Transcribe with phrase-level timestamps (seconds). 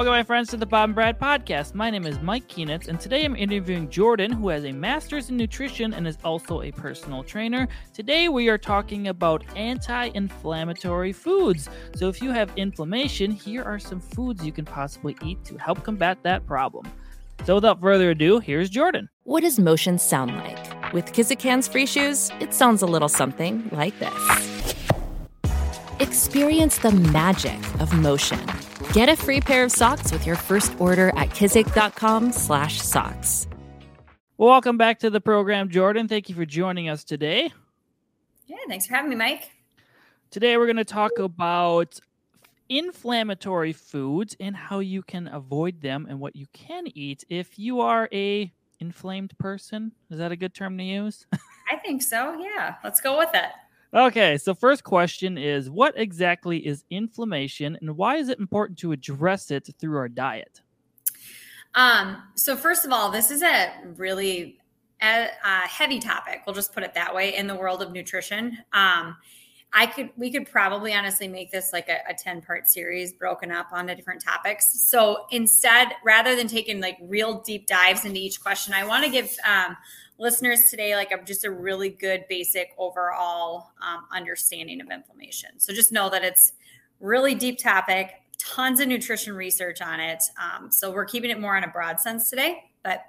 [0.00, 1.74] Welcome, my friends, to the Bob and Brad podcast.
[1.74, 5.36] My name is Mike Keenitz, and today I'm interviewing Jordan, who has a master's in
[5.36, 7.68] nutrition and is also a personal trainer.
[7.92, 11.68] Today, we are talking about anti inflammatory foods.
[11.96, 15.84] So, if you have inflammation, here are some foods you can possibly eat to help
[15.84, 16.90] combat that problem.
[17.44, 19.10] So, without further ado, here's Jordan.
[19.24, 20.94] What does motion sound like?
[20.94, 24.74] With Kizik hands free shoes, it sounds a little something like this.
[26.00, 28.40] Experience the magic of motion.
[28.92, 33.46] Get a free pair of socks with your first order at kizik.com slash socks.
[34.36, 36.08] Welcome back to the program, Jordan.
[36.08, 37.52] Thank you for joining us today.
[38.46, 39.50] Yeah, thanks for having me, Mike.
[40.30, 42.00] Today, we're going to talk about
[42.68, 47.80] inflammatory foods and how you can avoid them and what you can eat if you
[47.80, 49.92] are a inflamed person.
[50.10, 51.26] Is that a good term to use?
[51.70, 52.40] I think so.
[52.40, 53.50] Yeah, let's go with it.
[53.92, 58.92] Okay, so first question is what exactly is inflammation and why is it important to
[58.92, 60.60] address it through our diet?
[61.74, 64.58] Um, so first of all, this is a really
[65.00, 66.42] heavy topic.
[66.46, 68.58] We'll just put it that way in the world of nutrition.
[68.72, 69.16] Um,
[69.72, 73.52] I could we could probably honestly make this like a, a 10 part series broken
[73.52, 74.66] up onto different topics.
[74.88, 79.10] So instead, rather than taking like real deep dives into each question, I want to
[79.10, 79.76] give um,
[80.18, 85.50] listeners today like a, just a really good basic overall um, understanding of inflammation.
[85.58, 86.52] So just know that it's
[86.98, 90.22] really deep topic, tons of nutrition research on it.
[90.40, 92.64] Um, so we're keeping it more on a broad sense today.
[92.82, 93.04] But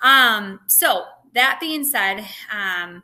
[0.00, 1.04] um, so
[1.34, 3.02] that being said, um,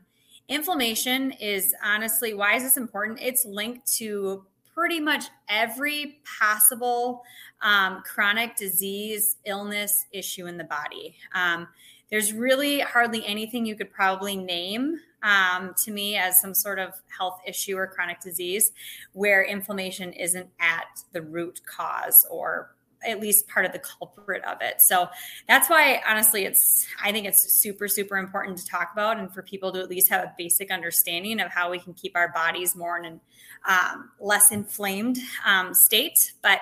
[0.48, 3.19] inflammation is honestly why is this important?
[3.20, 4.44] It's linked to
[4.75, 7.22] pretty much every possible
[7.62, 11.16] um, chronic disease, illness issue in the body.
[11.34, 11.66] Um,
[12.11, 16.92] there's really hardly anything you could probably name um, to me as some sort of
[17.16, 18.70] health issue or chronic disease
[19.12, 22.75] where inflammation isn't at the root cause or
[23.06, 24.80] at least part of the culprit of it.
[24.80, 25.08] So
[25.48, 29.42] that's why, honestly, it's I think it's super super important to talk about and for
[29.42, 32.75] people to at least have a basic understanding of how we can keep our bodies
[32.76, 33.21] more in an
[33.69, 36.32] um, less inflamed um, state.
[36.43, 36.60] But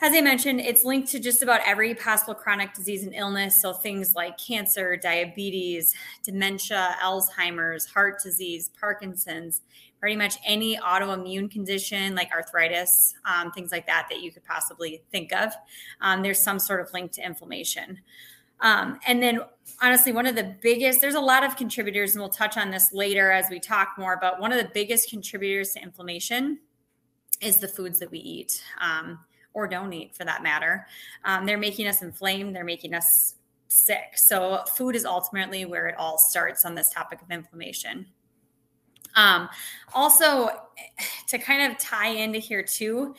[0.00, 3.62] as I mentioned, it's linked to just about every possible chronic disease and illness.
[3.62, 9.62] So things like cancer, diabetes, dementia, Alzheimer's, heart disease, Parkinson's,
[10.04, 15.02] pretty much any autoimmune condition like arthritis, um, things like that that you could possibly
[15.10, 15.50] think of.
[16.02, 17.98] Um, there's some sort of link to inflammation.
[18.60, 19.40] Um, and then,
[19.80, 22.92] honestly, one of the biggest, there's a lot of contributors, and we'll touch on this
[22.92, 26.58] later as we talk more, but one of the biggest contributors to inflammation
[27.40, 28.62] is the foods that we eat.
[28.82, 29.20] Um,
[29.54, 30.86] or don't eat for that matter.
[31.24, 33.36] Um, they're making us inflamed, they're making us
[33.68, 34.16] sick.
[34.16, 38.04] So, food is ultimately where it all starts on this topic of inflammation.
[39.14, 39.48] Um,
[39.92, 40.50] also,
[41.28, 43.14] to kind of tie into here too,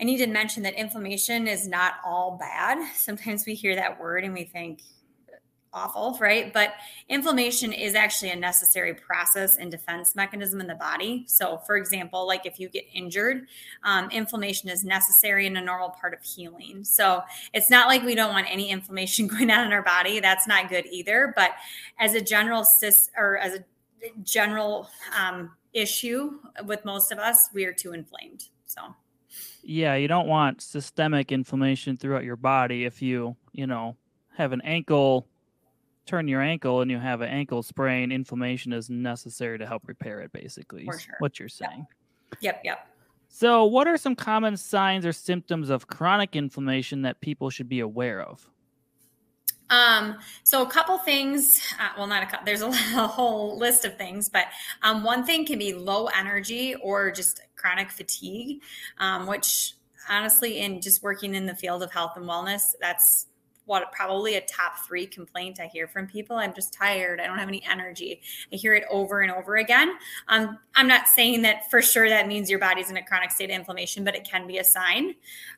[0.00, 2.78] I need to mention that inflammation is not all bad.
[2.94, 4.80] Sometimes we hear that word and we think,
[5.74, 6.52] awful, right?
[6.52, 6.74] But
[7.08, 11.24] inflammation is actually a necessary process and defense mechanism in the body.
[11.26, 13.46] So, for example, like if you get injured,
[13.84, 16.84] um, inflammation is necessary and a normal part of healing.
[16.84, 17.22] So,
[17.54, 20.20] it's not like we don't want any inflammation going on in our body.
[20.20, 21.32] That's not good either.
[21.34, 21.52] But
[21.98, 23.64] as a general cis or as a
[24.22, 28.44] general um, issue with most of us, we are too inflamed.
[28.66, 28.80] So.
[29.62, 33.96] Yeah, you don't want systemic inflammation throughout your body if you, you know,
[34.36, 35.26] have an ankle
[36.06, 40.20] turn your ankle and you have an ankle sprain, inflammation is necessary to help repair
[40.20, 40.84] it, basically.
[40.84, 41.14] For sure.
[41.18, 41.86] What you're saying.
[42.40, 42.88] Yep, yep.
[43.28, 47.80] So, what are some common signs or symptoms of chronic inflammation that people should be
[47.80, 48.46] aware of?
[49.72, 52.66] Um, so a couple things, uh, well, not a couple, there's a,
[52.96, 54.44] a, whole list of things, but
[54.82, 58.60] um, one thing can be low energy or just chronic fatigue,
[58.98, 59.74] um, which
[60.10, 63.28] honestly, in just working in the field of health and wellness, that's
[63.64, 66.36] what probably a top three complaint I hear from people.
[66.36, 67.20] I'm just tired.
[67.20, 68.20] I don't have any energy.
[68.52, 69.94] I hear it over and over again.
[70.28, 73.50] Um, I'm not saying that for sure that means your body's in a chronic state
[73.50, 75.14] of inflammation, but it can be a sign.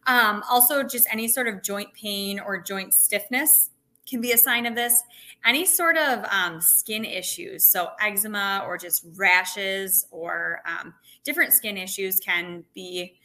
[0.07, 3.71] Um, also, just any sort of joint pain or joint stiffness
[4.07, 5.03] can be a sign of this.
[5.45, 11.77] Any sort of um, skin issues, so eczema or just rashes or um, different skin
[11.77, 13.19] issues can be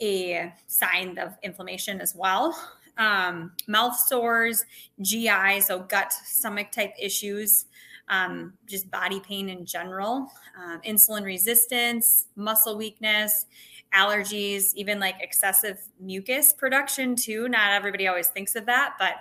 [0.00, 2.56] a sign of inflammation as well
[2.98, 4.64] um, mouth sores,
[5.00, 7.66] GI, so gut, stomach type issues,
[8.08, 13.46] um, just body pain in general, um, insulin resistance, muscle weakness,
[13.94, 17.48] allergies, even like excessive mucus production, too.
[17.48, 19.14] Not everybody always thinks of that, but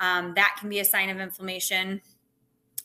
[0.00, 2.00] um, that can be a sign of inflammation.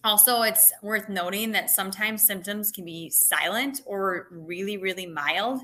[0.04, 5.62] Also, it's worth noting that sometimes symptoms can be silent or really, really mild,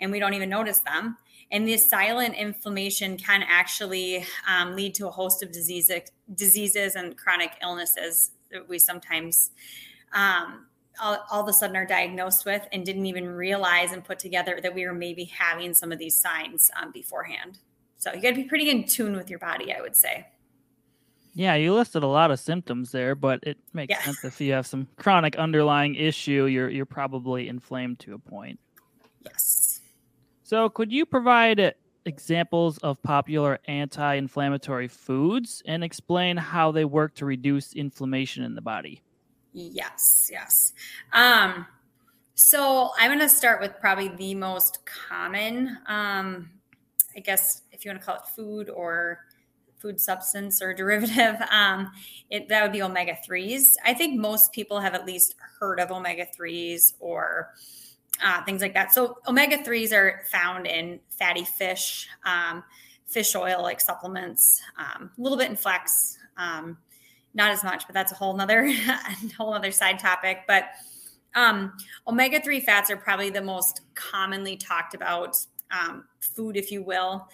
[0.00, 1.16] and we don't even notice them.
[1.52, 6.02] and this silent inflammation can actually um, lead to a host of diseases,
[6.34, 9.50] diseases and chronic illnesses that we sometimes
[10.12, 10.66] um,
[11.00, 14.58] all, all, of a sudden are diagnosed with and didn't even realize and put together
[14.62, 17.58] that we were maybe having some of these signs um, beforehand.
[17.96, 20.26] So you got to be pretty in tune with your body, I would say.
[21.38, 24.00] Yeah, you listed a lot of symptoms there, but it makes yeah.
[24.00, 28.58] sense if you have some chronic underlying issue, you're you're probably inflamed to a point.
[29.22, 29.80] Yes.
[30.44, 31.74] So, could you provide
[32.06, 38.62] examples of popular anti-inflammatory foods and explain how they work to reduce inflammation in the
[38.62, 39.02] body?
[39.52, 40.72] Yes, yes.
[41.12, 41.66] Um,
[42.34, 46.48] so I'm going to start with probably the most common, um,
[47.14, 49.25] I guess, if you want to call it food or
[49.78, 51.90] food substance or derivative, um,
[52.30, 53.74] it, that would be omega 3s.
[53.84, 57.54] I think most people have at least heard of omega 3s or
[58.24, 58.92] uh, things like that.
[58.92, 62.64] So, omega 3s are found in fatty fish, um,
[63.06, 66.78] fish oil like supplements, um, a little bit in flax, um,
[67.34, 68.72] not as much, but that's a whole nother,
[69.36, 70.44] whole other side topic.
[70.48, 70.64] But
[71.34, 71.74] um,
[72.08, 75.36] omega 3 fats are probably the most commonly talked about
[75.70, 77.28] um, food, if you will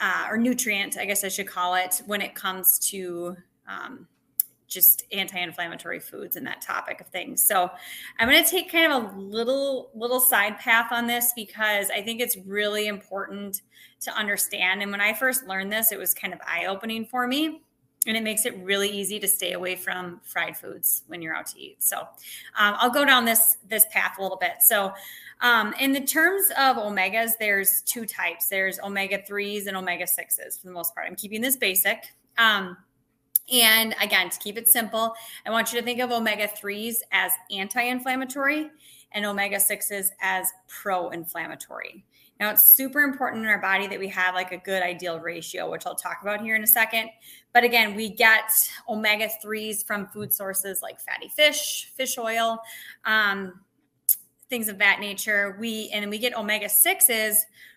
[0.00, 3.36] uh, or nutrient, I guess I should call it, when it comes to
[3.66, 4.06] um,
[4.66, 7.42] just anti-inflammatory foods and that topic of things.
[7.42, 7.70] So
[8.18, 12.02] I'm going to take kind of a little little side path on this because I
[12.02, 13.62] think it's really important
[14.00, 14.82] to understand.
[14.82, 17.62] And when I first learned this, it was kind of eye-opening for me.
[18.08, 21.46] And it makes it really easy to stay away from fried foods when you're out
[21.48, 21.84] to eat.
[21.84, 21.98] So
[22.58, 24.54] um, I'll go down this this path a little bit.
[24.66, 24.92] So
[25.42, 28.48] um, in the terms of omegas, there's two types.
[28.48, 31.06] There's omega threes and omega sixes for the most part.
[31.06, 32.14] I'm keeping this basic.
[32.38, 32.78] Um,
[33.52, 35.14] and again, to keep it simple,
[35.46, 38.70] I want you to think of omega threes as anti-inflammatory
[39.12, 42.04] and omega sixes as pro-inflammatory.
[42.40, 45.68] Now, it's super important in our body that we have like a good ideal ratio,
[45.70, 47.10] which I'll talk about here in a second.
[47.52, 48.50] But again, we get
[48.88, 52.58] omega 3s from food sources like fatty fish, fish oil,
[53.04, 53.60] um,
[54.48, 55.56] things of that nature.
[55.58, 57.36] We and we get omega 6s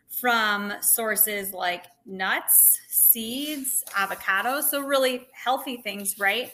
[0.10, 6.52] from sources like nuts, seeds, avocados, so really healthy things, right?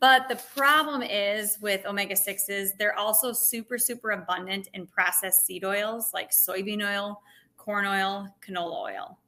[0.00, 5.64] But the problem is with omega 6s, they're also super, super abundant in processed seed
[5.64, 7.22] oils like soybean oil,
[7.56, 9.18] corn oil, canola oil.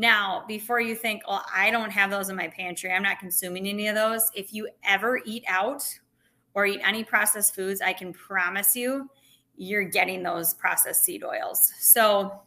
[0.00, 3.68] Now, before you think, well, I don't have those in my pantry, I'm not consuming
[3.68, 4.30] any of those.
[4.34, 5.84] If you ever eat out
[6.54, 9.10] or eat any processed foods, I can promise you
[9.58, 11.70] you're getting those processed seed oils.
[11.80, 12.40] So,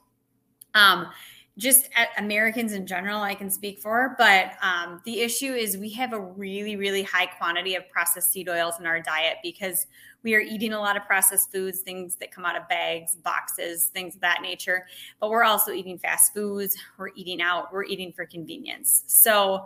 [0.73, 1.11] um,
[1.57, 6.11] just Americans in general, I can speak for, but um, the issue is we have
[6.11, 9.85] a really, really high quantity of processed seed oils in our diet because
[10.23, 13.85] we are eating a lot of processed foods, things that come out of bags, boxes,
[13.85, 14.88] things of that nature.
[15.19, 19.03] But we're also eating fast foods, we're eating out, we're eating for convenience.
[19.05, 19.65] So,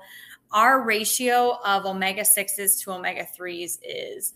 [0.52, 4.34] our ratio of omega 6s to omega 3s is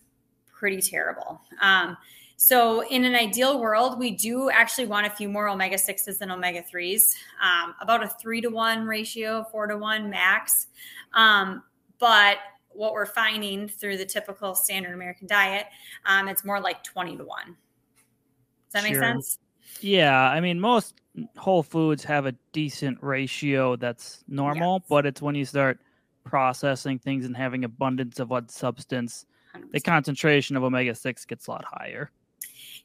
[0.47, 1.41] pretty terrible.
[1.61, 1.97] Um,
[2.41, 6.31] so, in an ideal world, we do actually want a few more omega 6s than
[6.31, 10.65] omega 3s, um, about a three to one ratio, four to one max.
[11.13, 11.61] Um,
[11.99, 12.37] but
[12.69, 15.67] what we're finding through the typical standard American diet,
[16.07, 17.45] um, it's more like 20 to one.
[17.45, 18.89] Does that sure.
[18.89, 19.37] make sense?
[19.79, 20.19] Yeah.
[20.19, 20.99] I mean, most
[21.37, 24.87] whole foods have a decent ratio that's normal, yes.
[24.89, 25.77] but it's when you start
[26.23, 29.71] processing things and having abundance of one substance, 100%.
[29.73, 32.09] the concentration of omega 6 gets a lot higher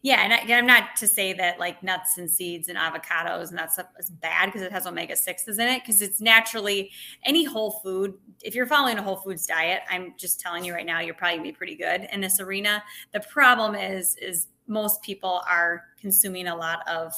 [0.07, 3.59] yeah, and, I, am not to say that like nuts and seeds and avocados and
[3.59, 6.93] that stuff is bad because it has omega sixes in it because it's naturally
[7.25, 8.15] any whole food.
[8.41, 11.39] If you're following a whole foods diet, I'm just telling you right now, you're probably
[11.39, 12.85] gonna be pretty good in this arena.
[13.15, 17.13] The problem is, is most people are consuming a lot of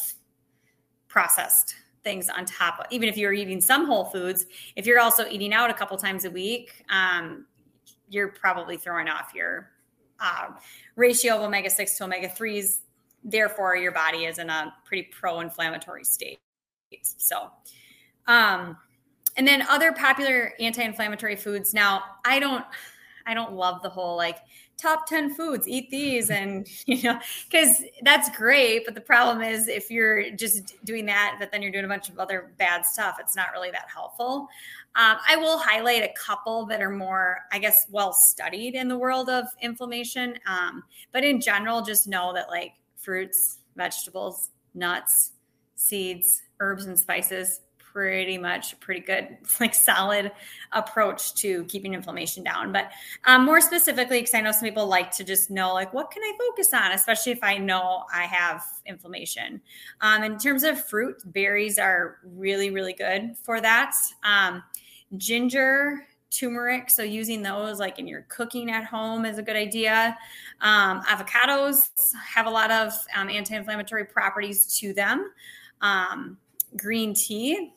[1.09, 5.26] processed things on top of even if you're eating some whole foods if you're also
[5.28, 7.45] eating out a couple times a week um,
[8.09, 9.68] you're probably throwing off your
[10.21, 10.49] uh,
[10.97, 12.79] ratio of omega 6 to omega 3s.
[13.25, 16.39] Therefore, your body is in a pretty pro inflammatory state.
[17.03, 17.51] So,
[18.27, 18.77] um,
[19.37, 21.75] and then other popular anti inflammatory foods.
[21.75, 22.65] Now, I don't.
[23.27, 24.39] I don't love the whole like
[24.79, 26.31] top 10 foods, eat these.
[26.31, 27.19] And, you know,
[27.51, 28.85] because that's great.
[28.85, 32.09] But the problem is if you're just doing that, but then you're doing a bunch
[32.09, 34.49] of other bad stuff, it's not really that helpful.
[34.99, 38.99] Um, I will highlight a couple that are more, I guess, well studied in the
[38.99, 40.35] world of inflammation.
[40.45, 45.35] Um, but in general, just know that like fruits, vegetables, nuts,
[45.76, 50.33] seeds, herbs, and spices, pretty much pretty good, like solid
[50.73, 52.73] approach to keeping inflammation down.
[52.73, 52.90] But
[53.25, 56.25] um, more specifically, because I know some people like to just know, like, what can
[56.25, 59.61] I focus on, especially if I know I have inflammation.
[60.00, 63.95] Um, in terms of fruit, berries are really, really good for that.
[64.25, 64.64] Um,
[65.17, 66.91] ginger turmeric.
[66.91, 70.17] So using those like in your cooking at home is a good idea.
[70.61, 71.88] Um, avocados
[72.27, 75.31] have a lot of um, anti-inflammatory properties to them.
[75.81, 76.37] Um,
[76.77, 77.73] green tea,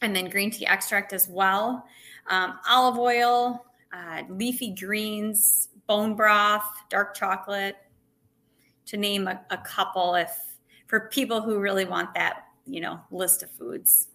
[0.00, 1.84] and then green tea extract as well.
[2.30, 7.76] Um, olive oil, uh, leafy greens, bone broth, dark chocolate,
[8.86, 10.14] to name a, a couple.
[10.14, 10.30] If
[10.86, 14.08] for people who really want that, you know, list of foods.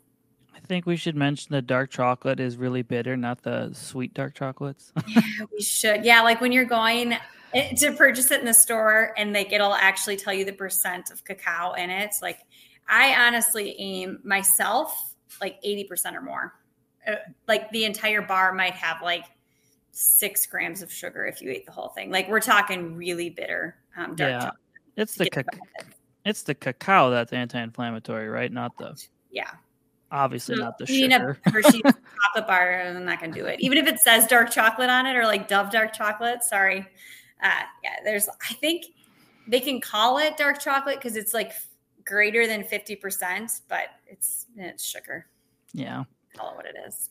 [0.70, 4.94] Think we should mention the dark chocolate is really bitter, not the sweet dark chocolates.
[5.08, 5.22] yeah,
[5.52, 6.06] we should.
[6.06, 7.18] Yeah, like when you're going
[7.56, 11.10] eh, to purchase it in the store and like it'll actually tell you the percent
[11.10, 12.12] of cacao in it.
[12.22, 12.42] Like
[12.88, 16.54] I honestly aim myself like 80% or more.
[17.08, 17.16] Uh,
[17.48, 19.26] like the entire bar might have like
[19.90, 22.12] six grams of sugar if you ate the whole thing.
[22.12, 24.40] Like we're talking really bitter um, dark yeah.
[24.40, 24.62] chocolate.
[24.98, 25.44] It's the ca-
[26.26, 28.52] it's the cacao that's anti-inflammatory, right?
[28.52, 29.50] Not the yeah
[30.12, 31.38] obviously not the sugar.
[31.46, 33.60] A Hershey's chocolate bar, I'm not gonna do it.
[33.60, 36.44] Even if it says dark chocolate on it or like Dove dark chocolate.
[36.44, 36.80] Sorry.
[37.42, 38.28] Uh, yeah, there's.
[38.28, 38.86] I think
[39.48, 41.54] they can call it dark chocolate because it's like
[42.06, 45.28] greater than fifty percent, but it's it's sugar.
[45.74, 46.04] Yeah.
[46.36, 47.10] Call it what it is.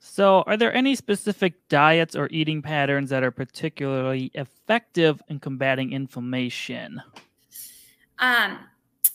[0.00, 5.92] So, are there any specific diets or eating patterns that are particularly effective in combating
[5.92, 7.02] inflammation?
[8.18, 8.58] Um,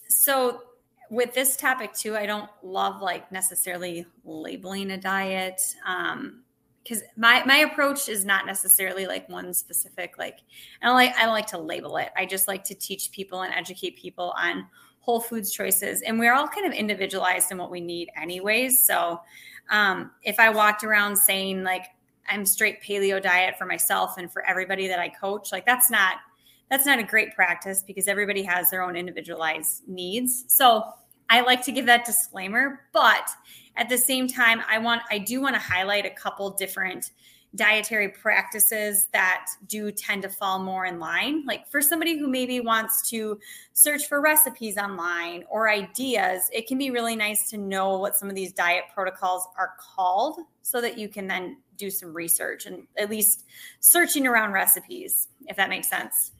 [0.09, 0.61] so
[1.09, 5.61] with this topic too, I don't love like necessarily labeling a diet.
[5.85, 6.43] Um,
[6.83, 10.39] because my my approach is not necessarily like one specific like
[10.81, 12.09] I don't like I don't like to label it.
[12.17, 14.67] I just like to teach people and educate people on
[14.99, 18.81] whole foods choices and we're all kind of individualized in what we need anyways.
[18.81, 19.21] So
[19.69, 21.85] um, if I walked around saying like
[22.29, 26.17] I'm straight paleo diet for myself and for everybody that I coach, like that's not
[26.69, 30.45] that's not a great practice because everybody has their own individualized needs.
[30.47, 30.85] So
[31.29, 33.29] I like to give that disclaimer, but
[33.75, 37.11] at the same time, I want I do want to highlight a couple different
[37.55, 41.45] dietary practices that do tend to fall more in line.
[41.45, 43.39] Like for somebody who maybe wants to
[43.73, 48.27] search for recipes online or ideas, it can be really nice to know what some
[48.27, 52.87] of these diet protocols are called so that you can then do some research and
[52.97, 53.45] at least
[53.79, 56.32] searching around recipes, if that makes sense.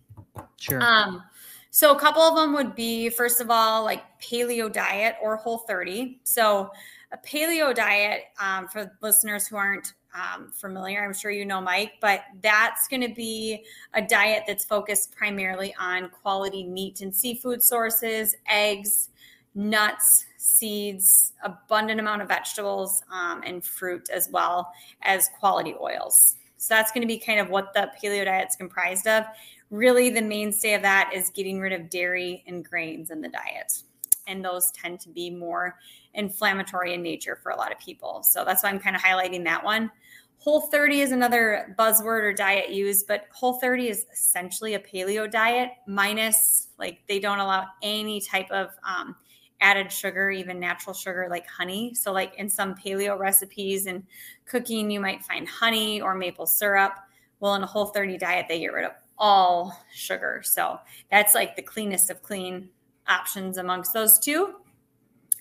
[0.58, 0.82] Sure.
[0.82, 1.24] Um,
[1.72, 5.60] so a couple of them would be first of all like paleo diet or whole
[5.60, 6.20] 30.
[6.24, 6.70] So
[7.12, 11.94] a paleo diet um, for listeners who aren't um, familiar, I'm sure you know Mike,
[12.00, 13.64] but that's going to be
[13.96, 19.10] a diet that's focused primarily on quality meat and seafood sources, eggs,
[19.56, 24.72] nuts, seeds, abundant amount of vegetables, um, and fruit as well
[25.02, 26.36] as quality oils.
[26.58, 29.26] So that's going to be kind of what the paleo diet's comprised of
[29.74, 33.82] really the mainstay of that is getting rid of dairy and grains in the diet.
[34.28, 35.80] And those tend to be more
[36.14, 38.22] inflammatory in nature for a lot of people.
[38.22, 39.90] So that's why I'm kind of highlighting that one.
[40.38, 45.30] Whole 30 is another buzzword or diet used, but Whole 30 is essentially a paleo
[45.30, 49.16] diet, minus like they don't allow any type of um,
[49.60, 51.96] added sugar, even natural sugar like honey.
[51.96, 54.04] So, like in some paleo recipes and
[54.46, 56.94] cooking, you might find honey or maple syrup.
[57.40, 60.42] Well, in a Whole 30 diet, they get rid of all sugar.
[60.44, 60.80] So
[61.12, 62.70] that's like the cleanest of clean
[63.08, 64.56] options amongst those two.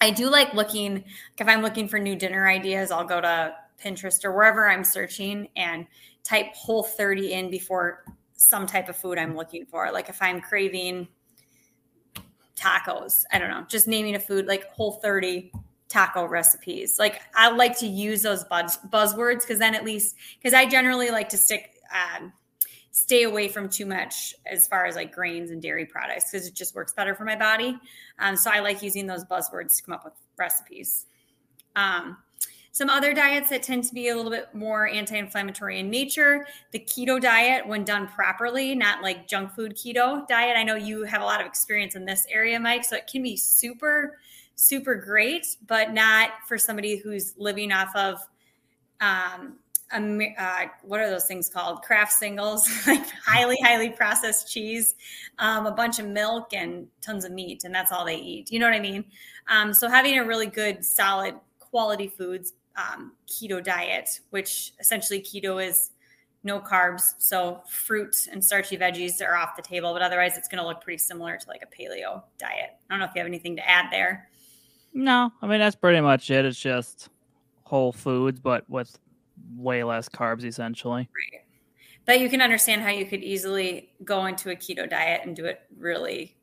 [0.00, 1.04] I do like looking,
[1.38, 5.48] if I'm looking for new dinner ideas, I'll go to Pinterest or wherever I'm searching
[5.56, 5.86] and
[6.24, 9.90] type whole 30 in before some type of food I'm looking for.
[9.92, 11.08] Like if I'm craving
[12.56, 15.52] tacos, I don't know, just naming a food like whole 30
[15.88, 16.98] taco recipes.
[16.98, 21.10] Like I like to use those buzz buzzwords because then at least because I generally
[21.10, 22.32] like to stick um,
[22.92, 26.54] stay away from too much as far as like grains and dairy products because it
[26.54, 27.78] just works better for my body.
[28.18, 31.06] Um, so I like using those buzzwords to come up with recipes.
[31.74, 32.18] Um,
[32.70, 36.46] some other diets that tend to be a little bit more anti inflammatory in nature
[36.70, 40.56] the keto diet, when done properly, not like junk food keto diet.
[40.56, 43.22] I know you have a lot of experience in this area, Mike, so it can
[43.22, 44.18] be super,
[44.54, 48.18] super great, but not for somebody who's living off of
[49.00, 49.58] um,
[49.92, 51.82] uh, what are those things called?
[51.82, 54.94] Kraft singles, like highly, highly processed cheese,
[55.38, 58.50] um, a bunch of milk, and tons of meat, and that's all they eat.
[58.50, 59.04] You know what I mean?
[59.48, 65.64] Um, so having a really good, solid, quality foods um, keto diet, which essentially keto
[65.64, 65.90] is
[66.44, 70.60] no carbs, so fruits and starchy veggies are off the table, but otherwise it's going
[70.60, 72.70] to look pretty similar to like a paleo diet.
[72.88, 74.28] I don't know if you have anything to add there.
[74.92, 76.44] No, I mean that's pretty much it.
[76.44, 77.08] It's just
[77.62, 78.98] whole foods, but with
[79.56, 81.08] way less carbs, essentially.
[81.32, 81.42] Right.
[82.04, 85.44] But you can understand how you could easily go into a keto diet and do
[85.44, 86.36] it really.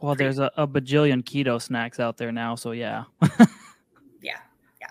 [0.00, 3.04] Well, there's a, a bajillion keto snacks out there now, so yeah.
[4.20, 4.38] yeah,
[4.80, 4.90] yeah.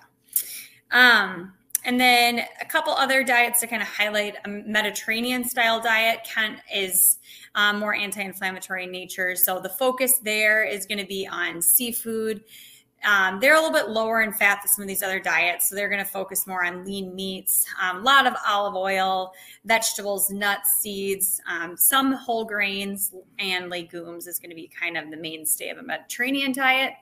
[0.90, 1.52] Um,
[1.84, 6.60] and then a couple other diets to kind of highlight a Mediterranean style diet can
[6.74, 7.18] is
[7.54, 9.36] um, more anti-inflammatory in nature.
[9.36, 12.42] So the focus there is going to be on seafood
[13.04, 15.68] um, they're a little bit lower in fat than some of these other diets.
[15.68, 19.32] So they're going to focus more on lean meats, um, a lot of olive oil,
[19.64, 25.10] vegetables, nuts, seeds, um, some whole grains, and legumes is going to be kind of
[25.10, 26.94] the mainstay of a Mediterranean diet.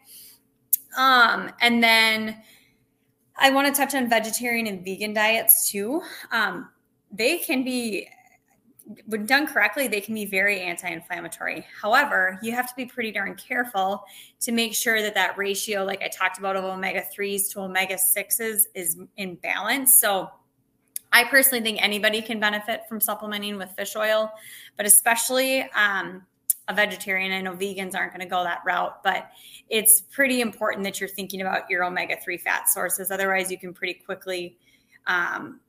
[0.96, 2.36] Um, and then
[3.36, 6.02] I want to touch on vegetarian and vegan diets too.
[6.30, 6.68] Um,
[7.10, 8.08] they can be
[9.06, 11.64] when done correctly, they can be very anti-inflammatory.
[11.80, 14.04] However, you have to be pretty darn careful
[14.40, 17.96] to make sure that that ratio, like I talked about, of omega threes to omega
[17.96, 20.00] sixes, is in balance.
[20.00, 20.30] So,
[21.14, 24.32] I personally think anybody can benefit from supplementing with fish oil,
[24.76, 26.26] but especially um,
[26.66, 27.30] a vegetarian.
[27.30, 29.30] I know vegans aren't going to go that route, but
[29.70, 33.12] it's pretty important that you're thinking about your omega three fat sources.
[33.12, 34.58] Otherwise, you can pretty quickly
[35.06, 35.60] um,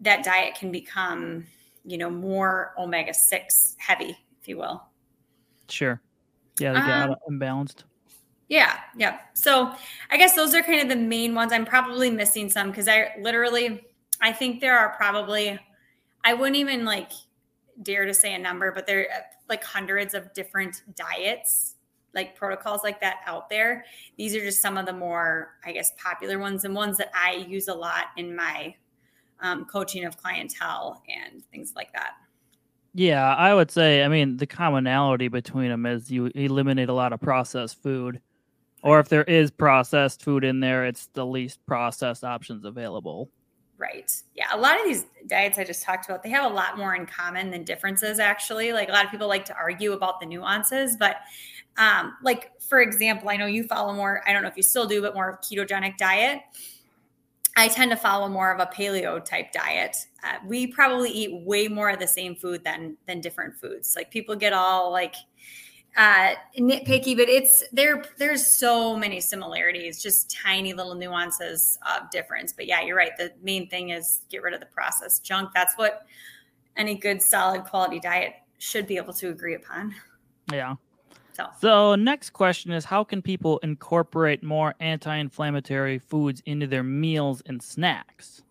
[0.00, 1.46] that diet can become
[1.88, 4.82] you know, more omega 6 heavy, if you will.
[5.68, 6.00] Sure.
[6.60, 7.84] Yeah, they get um, imbalanced.
[8.48, 9.20] Yeah, yeah.
[9.34, 9.72] So
[10.10, 11.52] I guess those are kind of the main ones.
[11.52, 13.86] I'm probably missing some because I literally,
[14.20, 15.58] I think there are probably,
[16.24, 17.10] I wouldn't even like
[17.82, 21.76] dare to say a number, but there are like hundreds of different diets,
[22.14, 23.84] like protocols like that out there.
[24.16, 27.46] These are just some of the more, I guess, popular ones and ones that I
[27.48, 28.74] use a lot in my
[29.40, 32.12] um, coaching of clientele and things like that.
[32.94, 37.12] Yeah, I would say, I mean, the commonality between them is you eliminate a lot
[37.12, 38.20] of processed food.
[38.82, 43.30] Or if there is processed food in there, it's the least processed options available.
[43.76, 44.10] Right.
[44.34, 44.46] Yeah.
[44.52, 47.06] A lot of these diets I just talked about, they have a lot more in
[47.06, 48.72] common than differences, actually.
[48.72, 51.16] Like a lot of people like to argue about the nuances, but
[51.76, 54.86] um, like for example, I know you follow more, I don't know if you still
[54.86, 56.40] do, but more ketogenic diet.
[57.58, 59.96] I tend to follow more of a paleo type diet.
[60.22, 63.94] Uh, we probably eat way more of the same food than than different foods.
[63.96, 65.16] Like people get all like
[65.96, 68.04] uh, nitpicky, but it's there.
[68.16, 72.52] There's so many similarities, just tiny little nuances of difference.
[72.52, 73.16] But yeah, you're right.
[73.18, 75.50] The main thing is get rid of the processed junk.
[75.52, 76.06] That's what
[76.76, 79.96] any good, solid, quality diet should be able to agree upon.
[80.52, 80.76] Yeah.
[81.38, 81.46] So.
[81.60, 87.62] so, next question is how can people incorporate more anti-inflammatory foods into their meals and
[87.62, 88.42] snacks?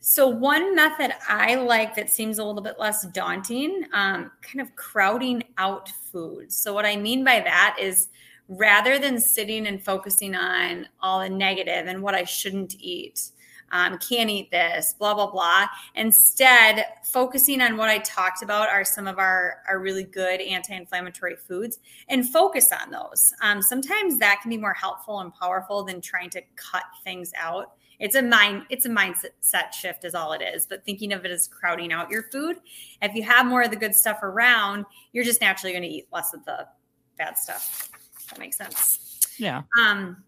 [0.00, 4.74] So, one method I like that seems a little bit less daunting, um, kind of
[4.76, 6.54] crowding out foods.
[6.56, 8.08] So, what I mean by that is
[8.48, 13.30] rather than sitting and focusing on all the negative and what I shouldn't eat,
[13.72, 15.66] um, can't eat this, blah, blah, blah.
[15.94, 20.74] Instead, focusing on what I talked about are some of our, our really good anti
[20.74, 21.78] inflammatory foods
[22.08, 23.32] and focus on those.
[23.42, 27.72] Um, sometimes that can be more helpful and powerful than trying to cut things out.
[28.00, 30.66] It's a mind, it's a mindset shift, is all it is.
[30.66, 32.56] But thinking of it as crowding out your food.
[33.02, 36.08] If you have more of the good stuff around, you're just naturally going to eat
[36.10, 36.66] less of the
[37.18, 37.90] bad stuff.
[38.30, 39.20] That makes sense.
[39.38, 39.62] Yeah.
[39.78, 40.24] Um,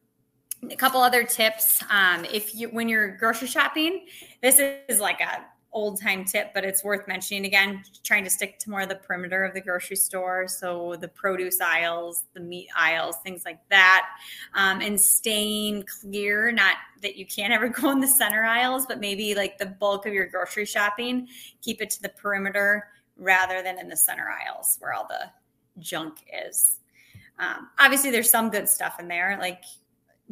[0.70, 4.06] a couple other tips um, if you when you're grocery shopping
[4.42, 8.58] this is like a old time tip but it's worth mentioning again trying to stick
[8.58, 10.46] to more of the perimeter of the grocery store.
[10.46, 14.08] So the produce aisles the meat aisles things like that
[14.54, 19.00] um, and staying clear not that you can't ever go in the center aisles but
[19.00, 21.26] maybe like the bulk of your grocery shopping
[21.62, 26.18] keep it to the perimeter rather than in the center aisles where all the junk
[26.46, 26.80] is.
[27.38, 29.64] Um, obviously there's some good stuff in there like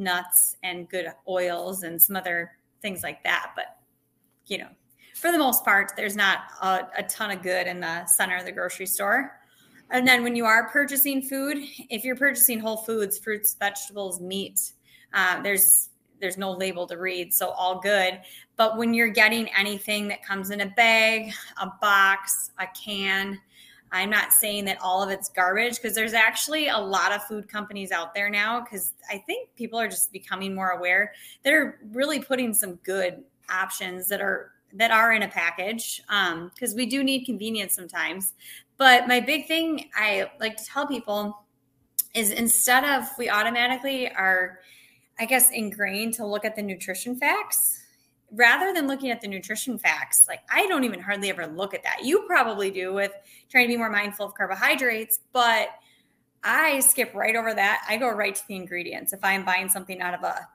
[0.00, 3.52] nuts and good oils and some other things like that.
[3.54, 3.76] But,
[4.46, 4.68] you know,
[5.14, 8.44] for the most part, there's not a, a, ton of good in the center of
[8.44, 9.38] the grocery store.
[9.90, 11.58] And then when you are purchasing food,
[11.90, 14.72] if you're purchasing whole foods, fruits, vegetables, meat,
[15.12, 18.20] uh, there's there's no label to read, so all good.
[18.56, 23.40] But when you're getting anything that comes in a bag, a box, a can,
[23.92, 27.48] I'm not saying that all of it's garbage because there's actually a lot of food
[27.48, 31.12] companies out there now because I think people are just becoming more aware.
[31.42, 36.76] They're really putting some good options that are that are in a package because um,
[36.76, 38.34] we do need convenience sometimes.
[38.76, 41.44] But my big thing I like to tell people
[42.14, 44.60] is instead of we automatically are,
[45.18, 47.79] I guess, ingrained to look at the nutrition facts
[48.32, 51.82] rather than looking at the nutrition facts, like I don't even hardly ever look at
[51.82, 52.04] that.
[52.04, 53.12] You probably do with
[53.48, 55.68] trying to be more mindful of carbohydrates, but
[56.42, 57.84] I skip right over that.
[57.88, 59.12] I go right to the ingredients.
[59.12, 60.48] If I'm buying something out of a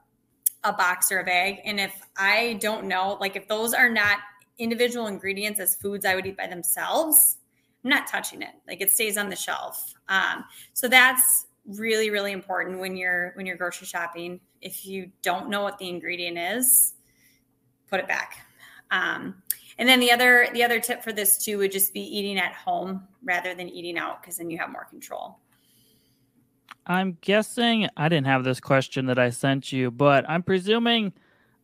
[0.63, 4.17] a box or a bag, and if I don't know, like if those are not
[4.57, 7.37] individual ingredients as foods I would eat by themselves,
[7.83, 8.49] I'm not touching it.
[8.67, 9.93] Like it stays on the shelf.
[10.07, 14.39] Um, so that's really really important when you're when you're grocery shopping.
[14.61, 16.95] If you don't know what the ingredient is,
[17.89, 18.45] put it back.
[18.91, 19.35] Um,
[19.77, 22.53] and then the other the other tip for this too would just be eating at
[22.53, 25.39] home rather than eating out because then you have more control.
[26.87, 31.13] I'm guessing I didn't have this question that I sent you, but I'm presuming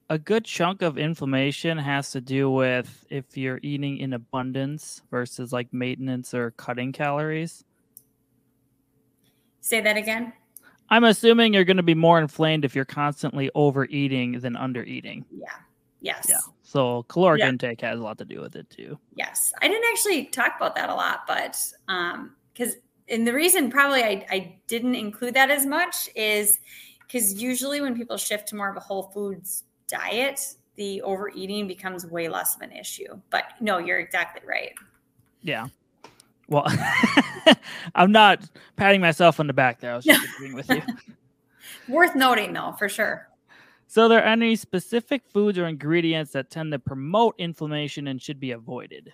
[0.09, 5.53] a good chunk of inflammation has to do with if you're eating in abundance versus
[5.53, 7.63] like maintenance or cutting calories.
[9.61, 10.33] Say that again.
[10.89, 15.23] I'm assuming you're going to be more inflamed if you're constantly overeating than undereating.
[15.33, 15.47] Yeah.
[16.01, 16.25] Yes.
[16.27, 16.39] Yeah.
[16.63, 17.49] So caloric yeah.
[17.49, 18.97] intake has a lot to do with it too.
[19.15, 19.53] Yes.
[19.61, 22.75] I didn't actually talk about that a lot, but um because
[23.07, 26.59] and the reason probably I, I didn't include that as much is
[26.99, 32.05] because usually when people shift to more of a whole foods diet, the overeating becomes
[32.05, 33.19] way less of an issue.
[33.29, 34.73] But no, you're exactly right.
[35.41, 35.67] Yeah.
[36.47, 36.65] Well,
[37.95, 39.93] I'm not patting myself on the back there.
[39.93, 40.81] I was just agreeing with you.
[41.87, 43.29] Worth noting, though, for sure.
[43.91, 48.39] So, are there any specific foods or ingredients that tend to promote inflammation and should
[48.39, 49.11] be avoided?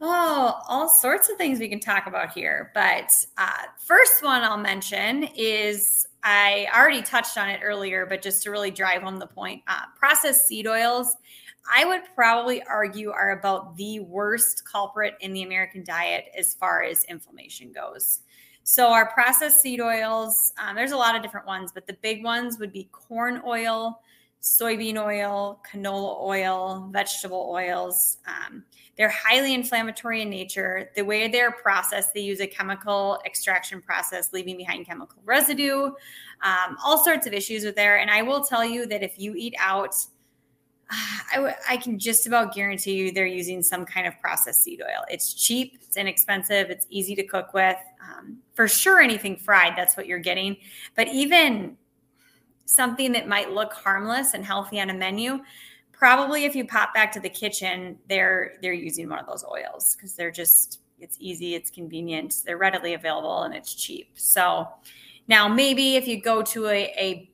[0.00, 2.70] Oh, all sorts of things we can talk about here.
[2.72, 8.42] But uh, first one I'll mention is I already touched on it earlier, but just
[8.44, 11.14] to really drive home the point, uh, processed seed oils,
[11.70, 16.84] I would probably argue are about the worst culprit in the American diet as far
[16.84, 18.20] as inflammation goes.
[18.64, 22.22] So, our processed seed oils, um, there's a lot of different ones, but the big
[22.22, 24.00] ones would be corn oil,
[24.40, 28.18] soybean oil, canola oil, vegetable oils.
[28.26, 28.64] Um,
[28.96, 30.90] they're highly inflammatory in nature.
[30.94, 35.86] The way they're processed, they use a chemical extraction process, leaving behind chemical residue,
[36.42, 37.98] um, all sorts of issues with there.
[37.98, 39.94] And I will tell you that if you eat out,
[40.92, 44.82] I, w- I can just about guarantee you they're using some kind of processed seed
[44.82, 45.04] oil.
[45.10, 47.76] It's cheap, it's inexpensive, it's easy to cook with.
[48.02, 50.56] Um, for sure, anything fried, that's what you're getting.
[50.94, 51.76] But even
[52.66, 55.40] something that might look harmless and healthy on a menu,
[55.92, 59.94] probably if you pop back to the kitchen, they're they're using one of those oils
[59.96, 64.10] because they're just it's easy, it's convenient, they're readily available, and it's cheap.
[64.14, 64.68] So
[65.28, 67.31] now maybe if you go to a, a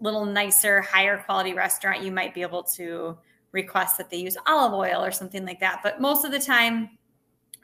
[0.00, 3.16] little nicer, higher quality restaurant, you might be able to
[3.52, 5.80] request that they use olive oil or something like that.
[5.82, 6.90] But most of the time,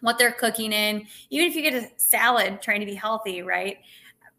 [0.00, 3.78] what they're cooking in, even if you get a salad trying to be healthy, right?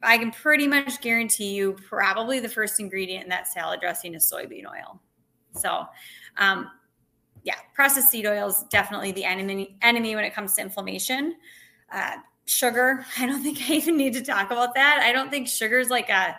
[0.04, 4.32] I can pretty much guarantee you probably the first ingredient in that salad dressing is
[4.32, 5.02] soybean oil.
[5.54, 5.86] So,
[6.38, 6.70] um,
[7.44, 11.36] yeah, processed seed oil is definitely the enemy enemy when it comes to inflammation.
[11.92, 15.02] Uh, sugar, I don't think I even need to talk about that.
[15.04, 16.38] I don't think sugar is like a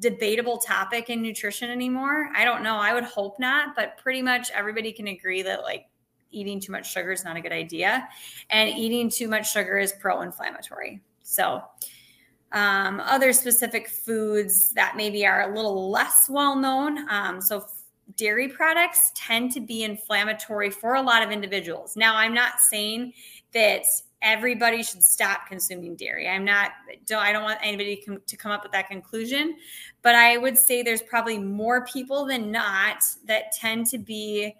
[0.00, 2.30] debatable topic in nutrition anymore.
[2.34, 2.76] I don't know.
[2.76, 5.86] I would hope not, but pretty much everybody can agree that like
[6.30, 8.08] eating too much sugar is not a good idea,
[8.50, 11.00] and eating too much sugar is pro-inflammatory.
[11.22, 11.62] So,
[12.52, 17.08] um, other specific foods that maybe are a little less well known.
[17.10, 17.66] Um, so,
[18.16, 21.96] dairy products tend to be inflammatory for a lot of individuals.
[21.96, 23.12] Now, I'm not saying
[23.52, 23.82] that
[24.22, 26.28] everybody should stop consuming dairy.
[26.28, 26.72] I'm not
[27.06, 29.56] don't I don't want anybody to come up with that conclusion,
[30.02, 34.54] but I would say there's probably more people than not that tend to be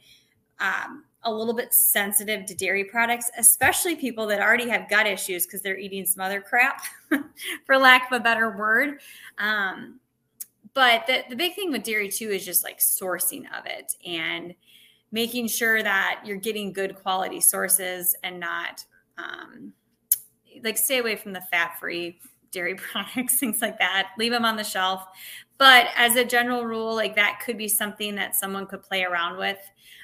[0.61, 5.47] um, a little bit sensitive to dairy products, especially people that already have gut issues
[5.47, 6.83] because they're eating some other crap,
[7.67, 9.01] for lack of a better word.
[9.39, 10.01] Um,
[10.73, 14.55] but the, the big thing with dairy too is just like sourcing of it and
[15.13, 18.85] making sure that you're getting good quality sources and not
[19.21, 19.73] um,
[20.63, 22.19] like stay away from the fat free
[22.51, 24.11] dairy products, things like that.
[24.19, 25.05] Leave them on the shelf.
[25.59, 29.37] But as a general rule, like that could be something that someone could play around
[29.37, 29.59] with.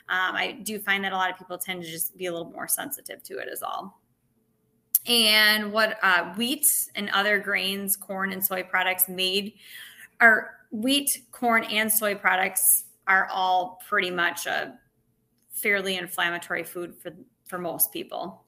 [0.09, 2.51] Um, I do find that a lot of people tend to just be a little
[2.51, 4.01] more sensitive to it as all.
[5.07, 9.55] And what uh, wheat and other grains, corn and soy products made
[10.21, 14.75] are wheat, corn, and soy products are all pretty much a
[15.53, 17.13] fairly inflammatory food for
[17.49, 18.45] for most people.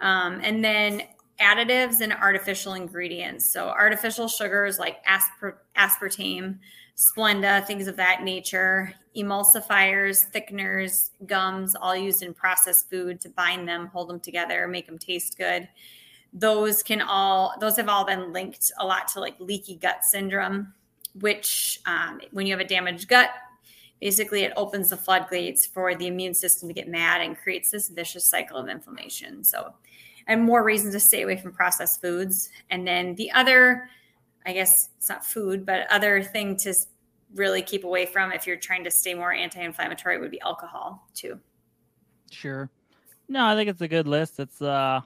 [0.00, 1.02] Um, and then
[1.40, 3.52] additives and artificial ingredients.
[3.52, 6.58] So artificial sugars like aspar- aspartame,
[6.96, 13.68] Splenda, things of that nature, emulsifiers, thickeners, gums, all used in processed food to bind
[13.68, 15.68] them, hold them together, make them taste good.
[16.32, 20.74] Those can all, those have all been linked a lot to like leaky gut syndrome,
[21.20, 23.30] which um, when you have a damaged gut,
[24.00, 27.88] basically it opens the floodgates for the immune system to get mad and creates this
[27.88, 29.44] vicious cycle of inflammation.
[29.44, 29.74] So
[30.28, 32.50] and more reasons to stay away from processed foods.
[32.70, 33.88] And then the other,
[34.46, 36.74] I guess it's not food, but other thing to
[37.34, 41.40] really keep away from if you're trying to stay more anti-inflammatory would be alcohol too.
[42.30, 42.70] Sure.
[43.28, 44.38] No, I think it's a good list.
[44.38, 45.00] It's uh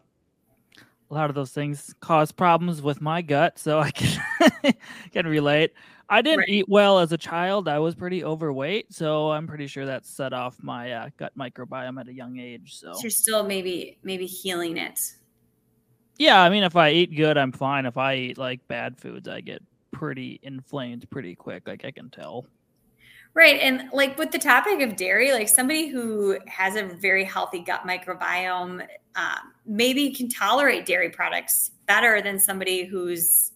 [1.11, 4.75] a lot of those things cause problems with my gut, so I can
[5.13, 5.75] can relate.
[6.13, 6.49] I didn't right.
[6.51, 7.69] eat well as a child.
[7.69, 11.99] I was pretty overweight, so I'm pretty sure that set off my uh, gut microbiome
[11.99, 12.75] at a young age.
[12.75, 12.93] So.
[12.93, 15.01] so you're still maybe maybe healing it.
[16.19, 17.87] Yeah, I mean, if I eat good, I'm fine.
[17.87, 21.67] If I eat like bad foods, I get pretty inflamed pretty quick.
[21.67, 22.45] Like I can tell.
[23.33, 23.59] Right.
[23.61, 27.87] And like with the topic of dairy, like somebody who has a very healthy gut
[27.87, 33.52] microbiome uh, maybe can tolerate dairy products better than somebody who's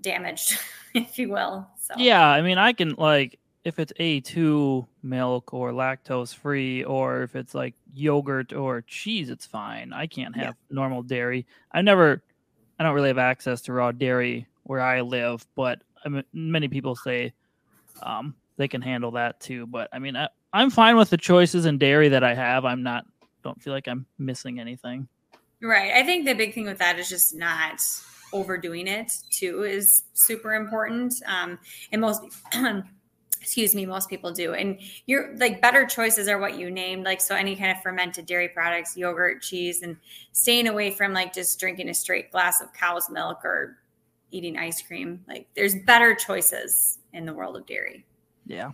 [0.00, 0.58] damaged,
[0.94, 1.66] if you will.
[1.80, 1.94] So.
[1.96, 2.26] Yeah.
[2.26, 7.54] I mean, I can like, if it's A2 milk or lactose free, or if it's
[7.54, 9.92] like yogurt or cheese, it's fine.
[9.92, 10.74] I can't have yeah.
[10.74, 11.46] normal dairy.
[11.72, 12.22] I never,
[12.78, 16.68] I don't really have access to raw dairy where I live, but I mean, many
[16.68, 17.32] people say,
[18.02, 19.66] um, they can handle that too.
[19.66, 22.64] But I mean, I, I'm fine with the choices in dairy that I have.
[22.64, 23.04] I'm not,
[23.42, 25.08] don't feel like I'm missing anything.
[25.62, 25.92] Right.
[25.92, 27.80] I think the big thing with that is just not
[28.32, 31.14] overdoing it too is super important.
[31.26, 31.58] Um,
[31.92, 32.22] and most,
[33.40, 34.54] excuse me, most people do.
[34.54, 38.26] And you're like better choices are what you named, like so any kind of fermented
[38.26, 39.96] dairy products, yogurt, cheese, and
[40.32, 43.78] staying away from like just drinking a straight glass of cow's milk or
[44.30, 45.24] eating ice cream.
[45.26, 48.04] Like there's better choices in the world of dairy.
[48.46, 48.72] Yeah.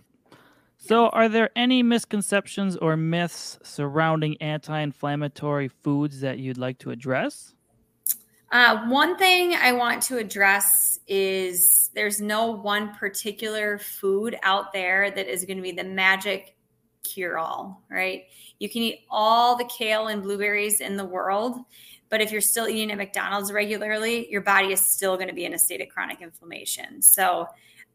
[0.79, 6.91] So, are there any misconceptions or myths surrounding anti inflammatory foods that you'd like to
[6.91, 7.55] address?
[8.51, 15.11] Uh, one thing I want to address is there's no one particular food out there
[15.11, 16.55] that is going to be the magic
[17.03, 18.23] cure all, right?
[18.59, 21.57] You can eat all the kale and blueberries in the world,
[22.09, 25.45] but if you're still eating at McDonald's regularly, your body is still going to be
[25.45, 27.01] in a state of chronic inflammation.
[27.01, 27.47] So,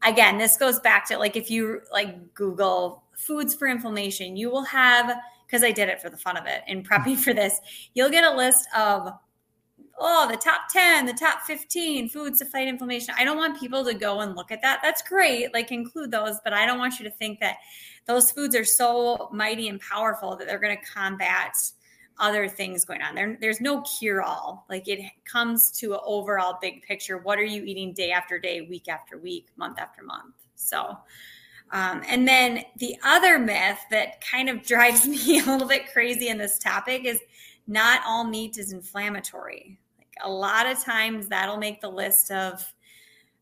[0.05, 4.65] again, this goes back to like if you like Google foods for inflammation, you will
[4.65, 5.15] have
[5.47, 7.59] because I did it for the fun of it in prepping for this,
[7.93, 9.13] you'll get a list of
[9.97, 13.13] oh, the top 10, the top 15 foods to fight inflammation.
[13.17, 14.79] I don't want people to go and look at that.
[14.81, 17.57] That's great, like include those, but I don't want you to think that
[18.05, 21.53] those foods are so mighty and powerful that they're going to combat
[22.19, 23.15] other things going on.
[23.15, 24.65] There, there's no cure all.
[24.69, 27.17] Like it comes to an overall big picture.
[27.17, 30.35] What are you eating day after day, week after week, month after month?
[30.55, 30.97] So,
[31.71, 36.27] um, and then the other myth that kind of drives me a little bit crazy
[36.27, 37.19] in this topic is
[37.67, 39.79] not all meat is inflammatory.
[40.21, 42.63] A lot of times that'll make the list of,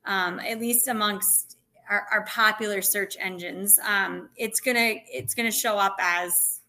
[0.06, 1.58] um, at least amongst
[1.90, 3.78] our, our popular search engines.
[3.86, 6.62] Um, it's gonna it's gonna show up as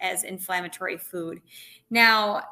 [0.00, 1.40] as inflammatory food.
[1.90, 2.42] Now,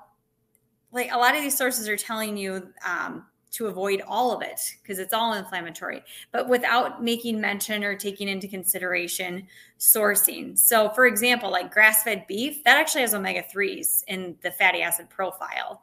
[0.93, 4.61] like a lot of these sources are telling you um, to avoid all of it
[4.83, 9.47] because it's all inflammatory, but without making mention or taking into consideration
[9.79, 10.59] sourcing.
[10.59, 14.83] So, for example, like grass fed beef, that actually has omega 3s in the fatty
[14.83, 15.83] acid profile.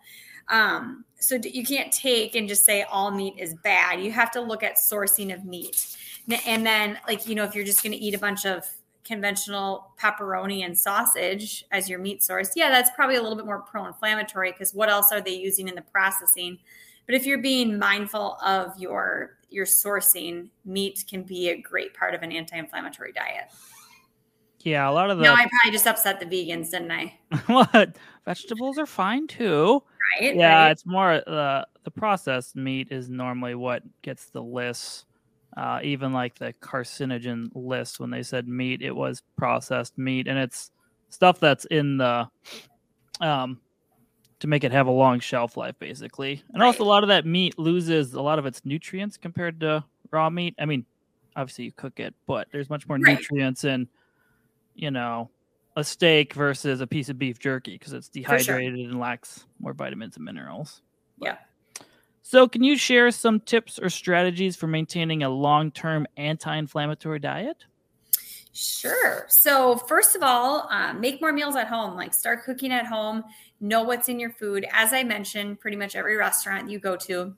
[0.50, 4.02] Um, so, you can't take and just say all meat is bad.
[4.02, 5.96] You have to look at sourcing of meat.
[6.46, 8.66] And then, like, you know, if you're just going to eat a bunch of
[9.04, 13.62] conventional pepperoni and sausage as your meat source, yeah, that's probably a little bit more
[13.62, 16.58] pro inflammatory because what else are they using in the processing?
[17.06, 22.16] But if you're being mindful of your your sourcing, meat can be a great part
[22.16, 23.52] of an anti-inflammatory diet.
[24.62, 25.24] Yeah, a lot of the.
[25.26, 27.20] No, I probably just upset the vegans, didn't I?
[27.48, 27.98] what?
[28.26, 29.84] Vegetables are fine too.
[30.20, 30.36] Right.
[30.36, 30.72] Yeah, right.
[30.72, 35.06] it's more the uh, the processed meat is normally what gets the list
[35.58, 40.38] uh, even like the carcinogen list when they said meat it was processed meat and
[40.38, 40.72] it's
[41.10, 42.28] stuff that's in the
[43.22, 43.60] um
[44.40, 46.68] to make it have a long shelf life basically and right.
[46.68, 50.30] also a lot of that meat loses a lot of its nutrients compared to raw
[50.30, 50.86] meat i mean
[51.36, 53.20] obviously you cook it but there's much more right.
[53.20, 53.88] nutrients in
[54.74, 55.30] you know
[55.76, 58.90] a steak versus a piece of beef jerky because it's dehydrated sure.
[58.90, 60.82] and lacks more vitamins and minerals
[61.18, 61.38] but, yeah
[62.26, 67.20] so, can you share some tips or strategies for maintaining a long term anti inflammatory
[67.20, 67.66] diet?
[68.54, 69.26] Sure.
[69.28, 71.96] So, first of all, uh, make more meals at home.
[71.96, 73.26] Like, start cooking at home,
[73.60, 74.66] know what's in your food.
[74.72, 77.36] As I mentioned, pretty much every restaurant you go to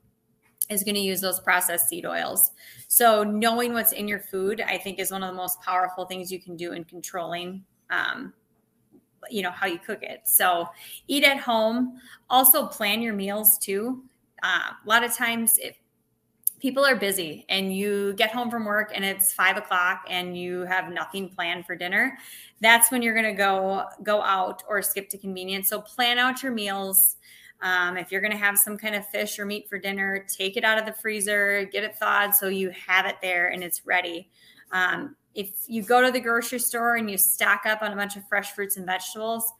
[0.70, 2.52] is going to use those processed seed oils.
[2.88, 6.32] So, knowing what's in your food, I think, is one of the most powerful things
[6.32, 8.34] you can do in controlling um,
[9.30, 10.22] you know how you cook it.
[10.26, 10.70] So
[11.08, 12.00] eat at home.
[12.30, 14.04] Also plan your meals too.
[14.44, 15.76] Uh, a lot of times if
[16.60, 20.62] people are busy and you get home from work and it's five o'clock and you
[20.62, 22.18] have nothing planned for dinner
[22.62, 25.70] that's when you're going to go go out or skip to convenience.
[25.70, 27.18] So plan out your meals.
[27.62, 30.58] Um, if you're going to have some kind of fish or meat for dinner, take
[30.58, 33.86] it out of the freezer, get it thawed so you have it there and it's
[33.86, 34.30] ready.
[34.72, 38.16] Um, if you go to the grocery store and you stack up on a bunch
[38.16, 39.52] of fresh fruits and vegetables,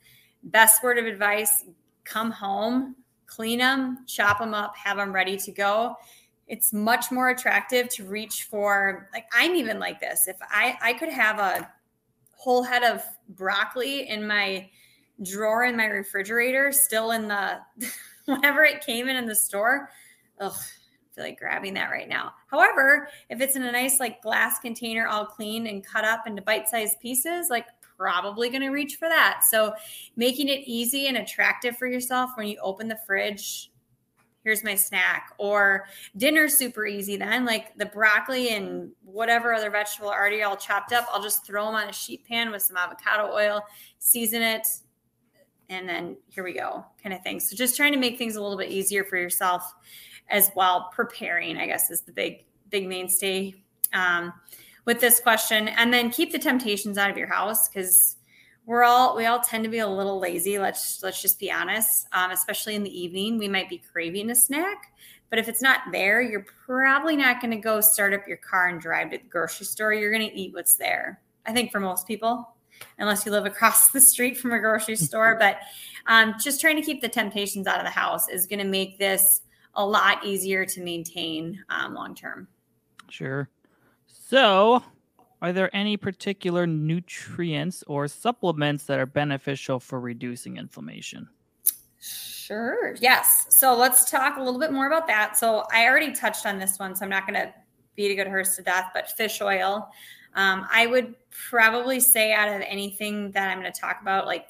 [0.42, 1.64] best word of advice
[2.04, 5.94] come home, clean them, chop them up, have them ready to go.
[6.48, 10.28] It's much more attractive to reach for, like, I'm even like this.
[10.28, 11.70] If I, I could have a
[12.32, 14.70] whole head of broccoli in my
[15.22, 17.58] drawer in my refrigerator, still in the
[18.26, 19.90] whenever it came in in the store.
[20.40, 20.54] Ugh,
[21.16, 22.34] feel like grabbing that right now.
[22.48, 26.42] However, if it's in a nice like glass container, all clean and cut up into
[26.42, 29.40] bite-sized pieces, like probably going to reach for that.
[29.48, 29.72] So,
[30.16, 33.72] making it easy and attractive for yourself when you open the fridge.
[34.44, 37.16] Here's my snack, or dinner super easy.
[37.16, 41.66] Then, like the broccoli and whatever other vegetable already all chopped up, I'll just throw
[41.66, 43.62] them on a sheet pan with some avocado oil,
[43.98, 44.68] season it,
[45.68, 48.42] and then here we go kind of thing so just trying to make things a
[48.42, 49.74] little bit easier for yourself
[50.30, 53.54] as well preparing i guess is the big big mainstay
[53.92, 54.32] um,
[54.84, 55.68] with this question.
[55.68, 58.16] And then keep the temptations out of your house because
[58.64, 62.08] we're all we all tend to be a little lazy let's let's just be honest.
[62.12, 64.92] Um, especially in the evening we might be craving a snack
[65.28, 68.68] but if it's not there you're probably not going to go start up your car
[68.68, 69.92] and drive to the grocery store.
[69.92, 72.54] You're going to eat what's there i think for most people
[72.98, 75.38] unless you live across the street from a grocery store.
[75.40, 75.60] But
[76.08, 78.98] um, just trying to keep the temptations out of the house is going to make
[78.98, 79.40] this
[79.76, 82.48] a lot easier to maintain um, long term.
[83.08, 83.48] Sure.
[84.06, 84.82] So,
[85.42, 91.28] are there any particular nutrients or supplements that are beneficial for reducing inflammation?
[92.00, 92.96] Sure.
[93.00, 93.46] Yes.
[93.50, 95.36] So let's talk a little bit more about that.
[95.36, 97.52] So I already touched on this one, so I'm not going to
[97.96, 99.90] beat a good horse to death, but fish oil
[100.36, 104.48] um, I would probably say out of anything that I'm going to talk about, like,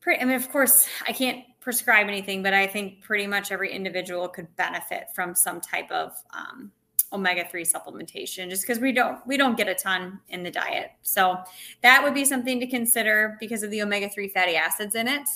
[0.00, 3.72] pretty, I mean, of course, I can't prescribe anything, but I think pretty much every
[3.72, 6.70] individual could benefit from some type of um,
[7.12, 10.90] omega-3 supplementation just because we don't we don't get a ton in the diet.
[11.02, 11.38] So
[11.82, 15.28] that would be something to consider because of the omega-3 fatty acids in it.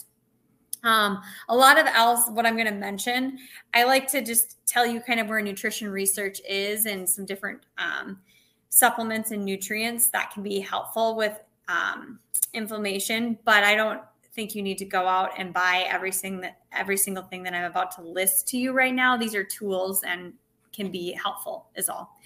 [0.84, 3.36] Um, a lot of else what i'm going to mention
[3.74, 7.62] i like to just tell you kind of where nutrition research is and some different
[7.78, 8.20] um,
[8.68, 12.20] supplements and nutrients that can be helpful with um,
[12.54, 14.00] inflammation, but I don't
[14.38, 17.64] think you need to go out and buy every single every single thing that I'm
[17.64, 19.16] about to list to you right now.
[19.16, 20.32] These are tools and
[20.72, 22.16] can be helpful is all.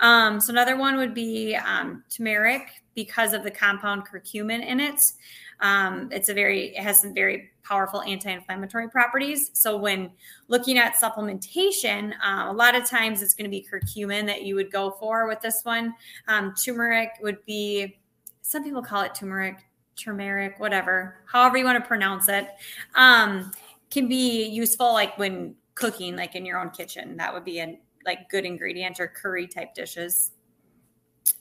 [0.00, 5.00] Um, so another one would be um, turmeric because of the compound curcumin in it.
[5.60, 9.52] Um, it's a very it has some very powerful anti-inflammatory properties.
[9.52, 10.10] So when
[10.48, 14.56] looking at supplementation, uh, a lot of times it's going to be curcumin that you
[14.56, 15.94] would go for with this one.
[16.26, 18.00] Um, turmeric would be
[18.42, 19.58] some people call it turmeric,
[20.00, 22.48] turmeric, whatever, however you want to pronounce it.
[22.94, 23.52] Um,
[23.90, 27.16] can be useful like when cooking, like in your own kitchen.
[27.16, 30.32] That would be a like good ingredient or curry type dishes.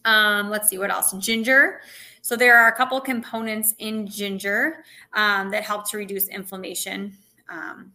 [0.05, 1.13] Um, let's see what else.
[1.13, 1.81] Ginger.
[2.21, 7.15] So there are a couple components in ginger um, that help to reduce inflammation.
[7.49, 7.93] Um,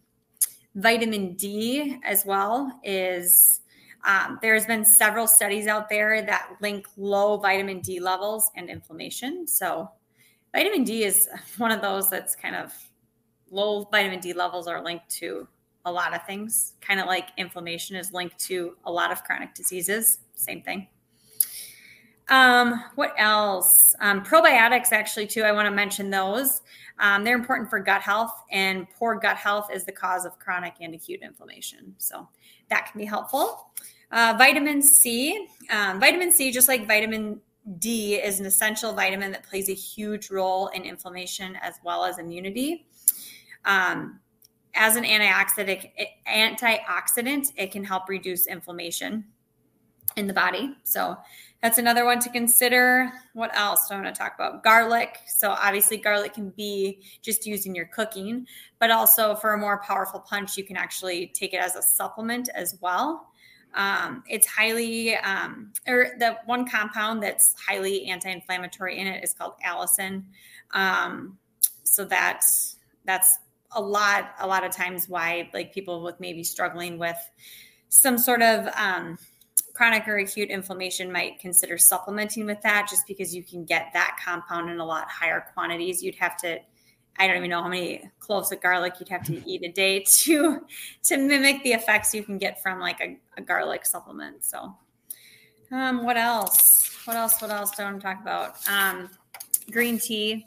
[0.75, 3.61] vitamin D as well is
[4.05, 9.47] um, there's been several studies out there that link low vitamin D levels and inflammation.
[9.47, 9.89] So
[10.55, 12.73] vitamin D is one of those that's kind of
[13.51, 15.47] low vitamin D levels are linked to
[15.83, 19.53] a lot of things, kind of like inflammation is linked to a lot of chronic
[19.53, 20.19] diseases.
[20.33, 20.87] Same thing.
[22.29, 23.93] Um, what else?
[23.99, 25.43] Um, probiotics, actually, too.
[25.43, 26.61] I want to mention those.
[26.99, 30.75] Um, they're important for gut health, and poor gut health is the cause of chronic
[30.79, 31.93] and acute inflammation.
[31.97, 32.27] So
[32.69, 33.71] that can be helpful.
[34.11, 35.49] Uh, vitamin C.
[35.69, 37.41] Um, vitamin C, just like vitamin
[37.79, 42.19] D, is an essential vitamin that plays a huge role in inflammation as well as
[42.19, 42.87] immunity.
[43.65, 44.19] Um,
[44.75, 45.89] as an antioxidant,
[46.27, 49.25] antioxidant, it can help reduce inflammation
[50.15, 50.75] in the body.
[50.83, 51.17] So
[51.61, 53.11] that's another one to consider.
[53.33, 54.63] What else do I want to talk about?
[54.63, 55.17] Garlic.
[55.25, 58.45] So obviously, garlic can be just used in your cooking,
[58.79, 62.49] but also for a more powerful punch, you can actually take it as a supplement
[62.53, 63.29] as well.
[63.75, 69.53] Um, it's highly, um, or the one compound that's highly anti-inflammatory in it is called
[69.65, 70.23] allicin.
[70.71, 71.37] Um,
[71.83, 73.37] so that's that's
[73.71, 77.17] a lot, a lot of times why like people with maybe struggling with
[77.89, 79.17] some sort of um,
[79.73, 84.17] chronic or acute inflammation might consider supplementing with that just because you can get that
[84.23, 86.01] compound in a lot higher quantities.
[86.01, 86.59] You'd have to
[87.17, 90.03] I don't even know how many cloves of garlic you'd have to eat a day
[90.23, 90.65] to
[91.03, 94.43] to mimic the effects you can get from like a, a garlic supplement.
[94.43, 94.75] So
[95.71, 96.91] um, what else?
[97.05, 97.41] What else?
[97.41, 98.55] What else do I want to talk about?
[98.67, 99.09] Um,
[99.71, 100.45] green tea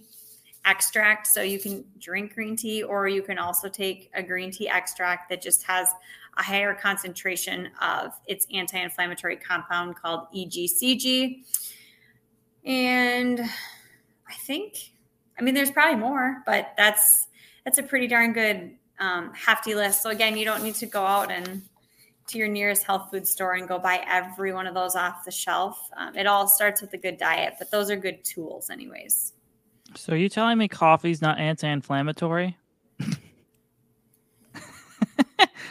[0.64, 1.26] extract.
[1.26, 5.28] So you can drink green tea, or you can also take a green tea extract
[5.30, 5.88] that just has
[6.36, 11.44] a higher concentration of its anti inflammatory compound called EGCG.
[12.64, 14.92] And I think,
[15.38, 17.28] I mean, there's probably more, but that's
[17.64, 20.02] that's a pretty darn good um, hefty list.
[20.02, 21.62] So again, you don't need to go out and
[22.28, 25.30] to your nearest health food store and go buy every one of those off the
[25.30, 25.78] shelf.
[25.96, 29.32] Um, it all starts with a good diet, but those are good tools, anyways.
[29.94, 32.56] So, are you telling me coffee's not anti-inflammatory?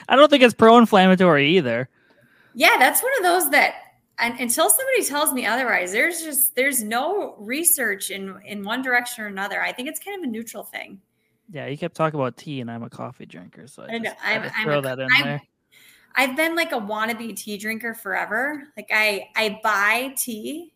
[0.10, 1.90] I don't think it's pro-inflammatory either.
[2.56, 3.76] Yeah, that's one of those that
[4.20, 9.24] and until somebody tells me otherwise, there's just there's no research in in one direction
[9.24, 9.62] or another.
[9.62, 11.00] I think it's kind of a neutral thing.
[11.52, 14.14] Yeah, you kept talking about tea, and I'm a coffee drinker, so I, I know.
[14.24, 15.42] I'm, I'm throw a, that in I'm, there.
[16.16, 18.64] I've been like a wannabe tea drinker forever.
[18.76, 20.74] Like I I buy tea,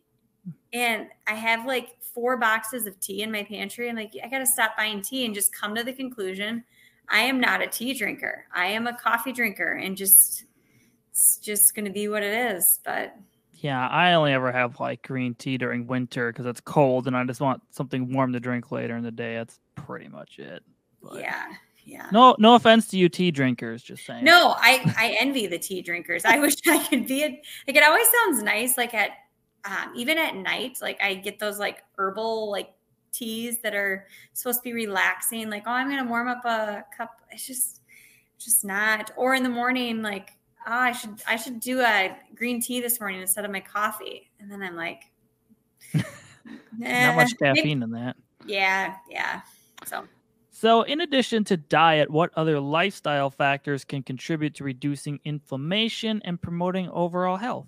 [0.72, 3.88] and I have like four boxes of tea in my pantry.
[3.88, 6.64] And like I got to stop buying tea and just come to the conclusion
[7.08, 8.46] I am not a tea drinker.
[8.54, 10.44] I am a coffee drinker, and just
[11.10, 12.80] it's just going to be what it is.
[12.84, 13.14] But
[13.62, 17.22] yeah, I only ever have like green tea during winter because it's cold and I
[17.24, 19.36] just want something warm to drink later in the day.
[19.36, 20.64] That's pretty much it.
[21.00, 21.46] But yeah.
[21.84, 22.08] Yeah.
[22.10, 24.24] No, no offense to you tea drinkers, just saying.
[24.24, 26.24] No, I I envy the tea drinkers.
[26.24, 27.28] I wish I could be a,
[27.68, 29.10] like it always sounds nice like at
[29.64, 32.70] um, even at night like I get those like herbal like
[33.12, 36.84] teas that are supposed to be relaxing like oh I'm going to warm up a
[36.96, 37.20] cup.
[37.30, 37.80] It's just
[38.38, 40.32] just not or in the morning like
[40.66, 44.30] oh, I should I should do a green tea this morning instead of my coffee.
[44.40, 45.04] And then I'm like,
[46.78, 48.16] not much caffeine in that.
[48.46, 49.42] Yeah, yeah.
[49.86, 50.04] So
[50.62, 56.40] so, in addition to diet, what other lifestyle factors can contribute to reducing inflammation and
[56.40, 57.66] promoting overall health?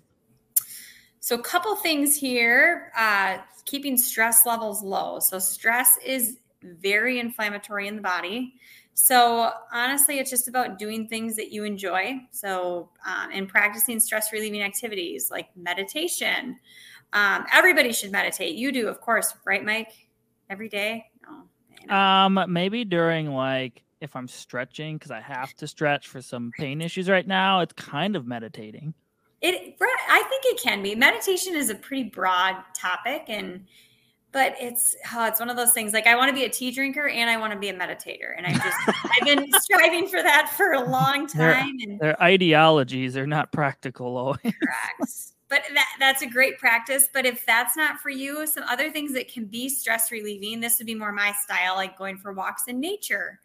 [1.19, 5.19] So, a couple things here uh, keeping stress levels low.
[5.19, 8.53] So, stress is very inflammatory in the body.
[8.95, 12.21] So honestly, it's just about doing things that you enjoy.
[12.31, 16.57] So um, and practicing stress relieving activities like meditation.
[17.13, 18.55] Um, everybody should meditate.
[18.55, 19.91] You do, of course, right, Mike?
[20.49, 21.05] Every day?
[21.87, 21.95] No.
[21.95, 26.81] Um, maybe during like if I'm stretching because I have to stretch for some pain
[26.81, 27.59] issues right now.
[27.59, 28.93] It's kind of meditating.
[29.41, 29.77] It,
[30.09, 30.95] I think it can be.
[30.95, 33.65] Meditation is a pretty broad topic, and
[34.35, 36.69] but it's oh, it's one of those things like I want to be a tea
[36.69, 38.35] drinker and I want to be a meditator.
[38.35, 41.77] And I just I've been striving for that for a long time.
[41.77, 44.41] Their, and their ideologies are not practical always.
[44.41, 45.13] Correct.
[45.47, 47.07] But that, that's a great practice.
[47.13, 50.79] But if that's not for you, some other things that can be stress relieving, this
[50.79, 53.39] would be more my style, like going for walks in nature,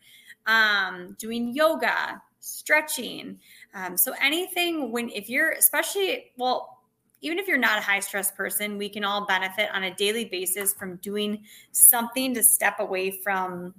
[0.46, 3.38] um, doing yoga, stretching.
[3.74, 6.79] Um, so anything when if you're especially well
[7.20, 10.24] even if you're not a high stress person, we can all benefit on a daily
[10.24, 13.74] basis from doing something to step away from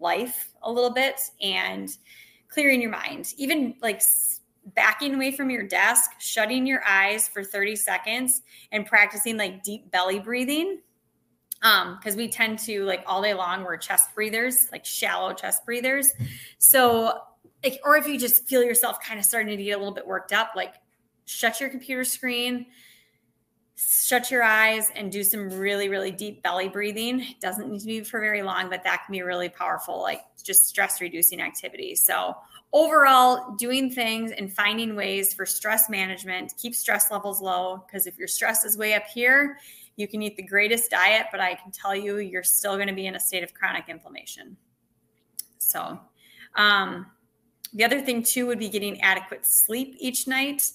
[0.00, 1.96] life a little bit and
[2.48, 3.34] clearing your mind.
[3.36, 4.02] Even like
[4.74, 9.90] backing away from your desk, shutting your eyes for 30 seconds and practicing like deep
[9.90, 10.80] belly breathing.
[11.62, 15.64] Um, because we tend to like all day long, we're chest breathers, like shallow chest
[15.64, 16.12] breathers.
[16.58, 17.20] So,
[17.62, 20.04] like, or if you just feel yourself kind of starting to get a little bit
[20.04, 20.74] worked up, like
[21.32, 22.66] shut your computer screen,
[23.76, 27.20] shut your eyes, and do some really, really deep belly breathing.
[27.20, 30.22] It doesn't need to be for very long, but that can be really powerful, like
[30.42, 31.94] just stress reducing activity.
[31.94, 32.36] So,
[32.72, 37.84] overall, doing things and finding ways for stress management, keep stress levels low.
[37.86, 39.58] Because if your stress is way up here,
[39.96, 42.94] you can eat the greatest diet, but I can tell you, you're still going to
[42.94, 44.56] be in a state of chronic inflammation.
[45.58, 45.98] So,
[46.56, 47.06] um,
[47.72, 50.70] the other thing too would be getting adequate sleep each night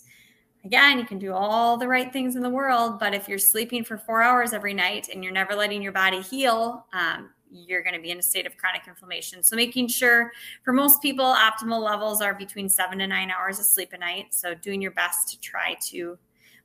[0.68, 3.86] again, you can do all the right things in the world, but if you're sleeping
[3.86, 7.96] for four hours every night and you're never letting your body heal, um, you're going
[7.96, 9.42] to be in a state of chronic inflammation.
[9.44, 13.66] So, making sure for most people, optimal levels are between seven to nine hours of
[13.66, 14.34] sleep a night.
[14.34, 16.18] So, doing your best to try to.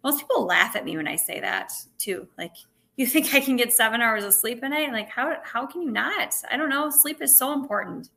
[0.03, 2.27] Most people laugh at me when I say that too.
[2.37, 2.57] Like,
[2.97, 4.91] you think I can get seven hours of sleep a night?
[4.91, 6.35] Like, how how can you not?
[6.51, 6.91] I don't know.
[6.91, 8.11] Sleep is so important.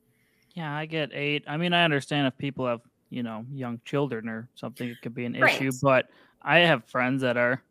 [0.55, 1.43] Yeah, I get eight.
[1.45, 5.13] I mean, I understand if people have you know young children or something it could
[5.13, 5.55] be an right.
[5.55, 6.07] issue but
[6.41, 7.61] i have friends that are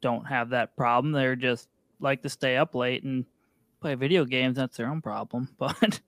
[0.00, 1.12] don't have that problem.
[1.12, 1.68] They're just
[2.00, 3.24] like to stay up late and
[3.80, 6.00] play video games that's their own problem but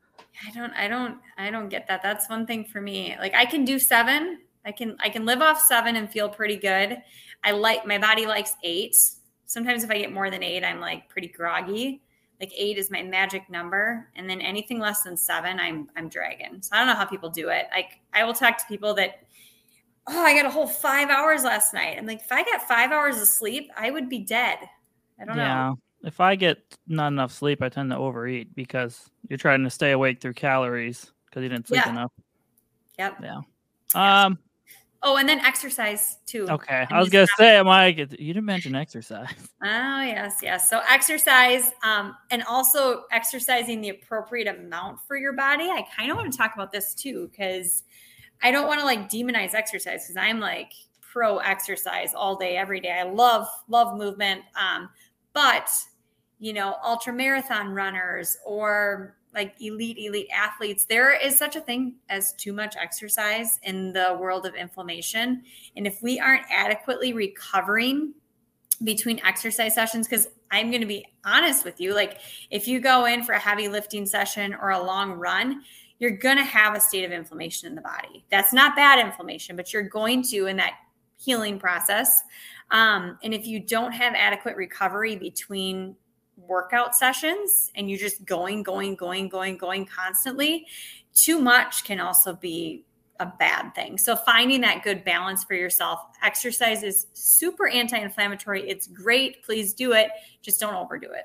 [0.46, 2.02] i don't i don't i don't get that.
[2.02, 5.40] That's one thing for me like i can do seven i can i can live
[5.42, 6.98] off seven and feel pretty good.
[7.44, 8.94] I like my body likes eight
[9.46, 12.02] sometimes if i get more than eight i'm like pretty groggy
[12.40, 16.60] like eight is my magic number and then anything less than seven i'm i'm dragging
[16.60, 19.22] so i don't know how people do it like i will talk to people that
[20.08, 22.92] oh i got a whole five hours last night i'm like if i got five
[22.92, 24.58] hours of sleep i would be dead
[25.20, 25.68] i don't yeah.
[25.68, 29.70] know if I get not enough sleep, I tend to overeat because you're trying to
[29.70, 31.90] stay awake through calories because you didn't sleep Yeah.
[31.90, 32.12] enough.
[32.98, 33.22] Yep.
[33.22, 33.40] Yeah.
[33.94, 34.38] Um.
[35.02, 36.48] Oh, and then exercise too.
[36.50, 36.84] Okay.
[36.90, 39.28] I was gonna say, Mike, it- you didn't mention exercise.
[39.62, 40.70] Oh yes, yes.
[40.70, 45.64] So exercise, um, and also exercising the appropriate amount for your body.
[45.64, 47.82] I kind of want to talk about this too because
[48.42, 52.80] I don't want to like demonize exercise because I'm like pro exercise all day, every
[52.80, 52.92] day.
[52.92, 54.88] I love love movement, um,
[55.32, 55.68] but
[56.38, 61.94] you know, ultra marathon runners or like elite elite athletes, there is such a thing
[62.08, 65.42] as too much exercise in the world of inflammation,
[65.76, 68.14] and if we aren't adequately recovering
[68.84, 72.20] between exercise sessions because I'm going to be honest with you like
[72.50, 75.62] if you go in for a heavy lifting session or a long run
[75.98, 78.24] you're going to have a state of inflammation in the body.
[78.30, 80.74] That's not bad inflammation but you're going to in that
[81.16, 82.22] healing process.
[82.70, 85.96] Um, and if you don't have adequate recovery between
[86.46, 90.66] workout sessions and you're just going going going going going constantly
[91.14, 92.84] too much can also be
[93.20, 93.98] a bad thing.
[93.98, 96.00] So finding that good balance for yourself.
[96.22, 98.68] Exercise is super anti-inflammatory.
[98.68, 99.42] It's great.
[99.42, 100.10] Please do it.
[100.40, 101.24] Just don't overdo it.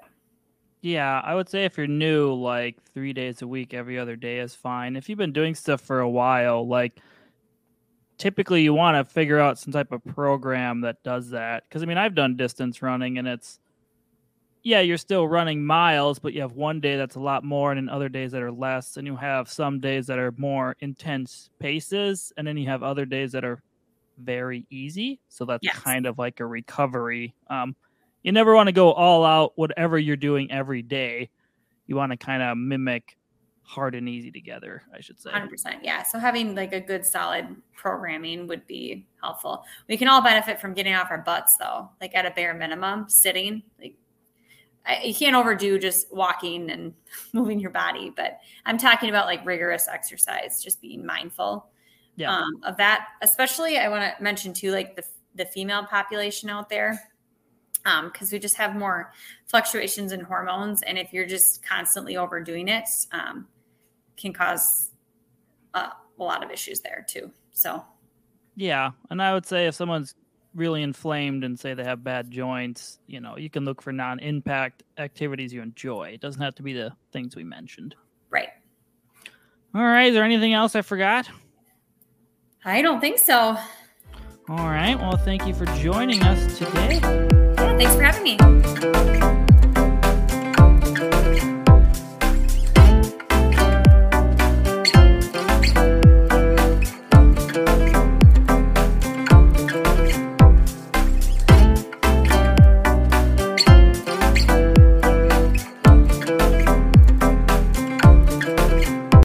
[0.82, 4.40] Yeah, I would say if you're new, like three days a week, every other day
[4.40, 4.96] is fine.
[4.96, 7.00] If you've been doing stuff for a while, like
[8.18, 11.64] typically you want to figure out some type of program that does that.
[11.70, 13.60] Because I mean, I've done distance running and it's,
[14.64, 17.78] yeah, you're still running miles, but you have one day that's a lot more and
[17.78, 18.98] then other days that are less.
[18.98, 22.32] And you have some days that are more intense paces.
[22.38, 23.62] And then you have other days that are
[24.18, 25.20] very easy.
[25.28, 25.78] So that's Yes.
[25.78, 27.36] kind of like a recovery.
[27.50, 27.76] Um,
[28.24, 31.30] you never want to go all out whatever you're doing every day
[31.88, 33.18] you want to kind of mimic
[33.66, 35.80] hard and easy together i should say 100%.
[35.84, 36.04] Yeah.
[36.04, 39.66] So having like a good solid programming would be helpful.
[39.90, 43.10] We can all benefit from getting off our butts though, like at a bare minimum,
[43.10, 43.64] sitting.
[43.82, 43.96] Like
[44.86, 46.94] I, you can't overdo just walking and
[47.34, 51.68] moving your body, but I'm talking about like rigorous exercise, just being mindful
[52.16, 53.08] yeah um, of that.
[53.22, 55.04] Especially, I want to mention too, like the
[55.36, 57.02] the female population out there,
[58.04, 59.12] because we just have more
[59.48, 63.48] fluctuations in hormones, and if you're just constantly overdoing it, um,
[64.18, 64.92] can cause
[65.74, 67.32] uh, a lot of issues there too.
[67.52, 67.84] So
[68.56, 70.16] yeah and i would say if someone's
[70.56, 74.84] really inflamed and say they have bad joints you know you can look for non-impact
[74.98, 76.10] activities you enjoy.
[76.10, 77.96] It doesn't have to be the things we mentioned.
[78.30, 78.50] Right,
[79.74, 81.30] all right is there anything else i forgot?
[82.66, 83.58] I don't think so.
[84.50, 87.00] all right well thank you for joining us today.
[87.02, 89.23] Yeah, thanks for having me.